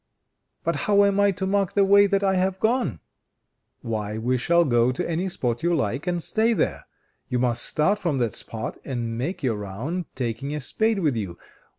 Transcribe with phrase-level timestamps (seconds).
[0.63, 3.01] "But how am I to mark the way that I have gone?"
[3.81, 6.85] "Why, we shall go to any spot you like, and stay there.
[7.27, 11.37] You must start from that spot and make your round, taking a spade with you.